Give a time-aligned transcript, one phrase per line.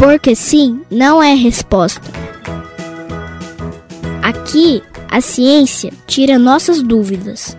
[0.00, 2.00] Porque sim não é resposta.
[4.22, 7.54] Aqui, a ciência tira nossas dúvidas.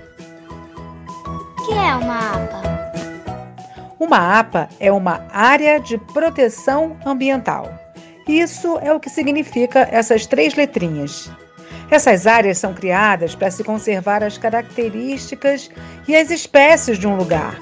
[1.28, 2.94] O que é uma APA?
[4.00, 7.72] Uma APA é uma área de proteção ambiental.
[8.28, 11.30] Isso é o que significa essas três letrinhas.
[11.92, 15.70] Essas áreas são criadas para se conservar as características
[16.08, 17.60] e as espécies de um lugar.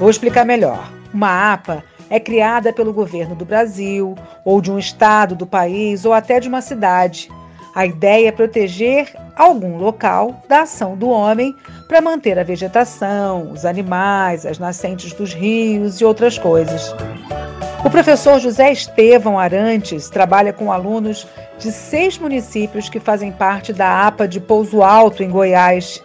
[0.00, 0.90] Vou explicar melhor.
[1.12, 6.12] Uma APA é criada pelo governo do Brasil, ou de um estado do país, ou
[6.12, 7.28] até de uma cidade.
[7.74, 11.56] A ideia é proteger algum local da ação do homem
[11.88, 16.94] para manter a vegetação, os animais, as nascentes dos rios e outras coisas.
[17.84, 21.26] O professor José Estevão Arantes trabalha com alunos
[21.58, 26.02] de seis municípios que fazem parte da APA de Pouso Alto, em Goiás.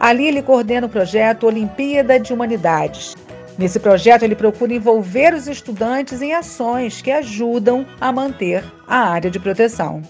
[0.00, 3.14] Ali ele coordena o projeto Olimpíada de Humanidades.
[3.58, 9.30] Nesse projeto, ele procura envolver os estudantes em ações que ajudam a manter a área
[9.30, 10.02] de proteção.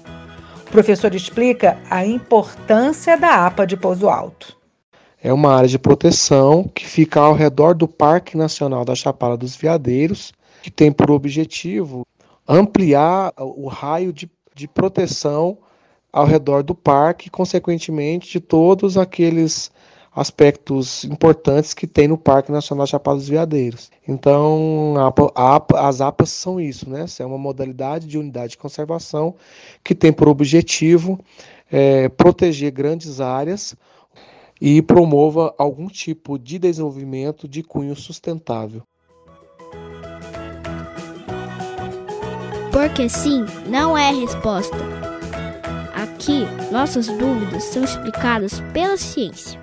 [0.67, 4.57] O professor explica a importância da APA de Pouso Alto.
[5.23, 9.55] É uma área de proteção que fica ao redor do Parque Nacional da Chapada dos
[9.55, 12.07] Veadeiros, que tem por objetivo
[12.49, 15.59] ampliar o raio de, de proteção
[16.13, 19.71] ao redor do parque, consequentemente de todos aqueles
[20.15, 23.91] aspectos importantes que tem no Parque Nacional Chapada dos Veadeiros.
[24.07, 24.95] Então,
[25.35, 27.07] a, a, as APAs são isso, né?
[27.19, 29.35] É uma modalidade de unidade de conservação
[29.83, 31.19] que tem por objetivo
[31.71, 33.75] é, proteger grandes áreas
[34.61, 38.83] e promova algum tipo de desenvolvimento de cunho sustentável.
[42.71, 44.77] Porque sim não é resposta.
[45.95, 49.61] Aqui, nossas dúvidas são explicadas pela ciência.